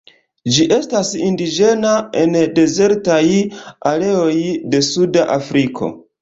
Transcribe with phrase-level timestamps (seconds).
[0.53, 1.91] Ĝi estas indiĝena
[2.21, 3.19] en dezertaj
[3.91, 4.33] areoj
[4.73, 5.93] de suda Afriko.